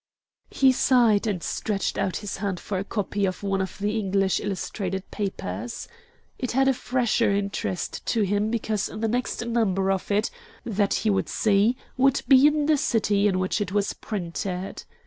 [0.49, 4.39] He sighed, and stretched out his hand for a copy of one of the English
[4.39, 5.87] illustrated papers.
[6.39, 10.31] It had a fresher interest to him because the next number of it
[10.65, 14.85] that he would see would be in the city in which it was printed.